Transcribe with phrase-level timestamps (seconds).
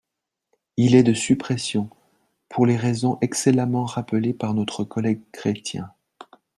[0.77, 1.91] Il est de suppression,
[2.49, 5.93] pour les raisons excellemment rappelées par notre collègue Chrétien.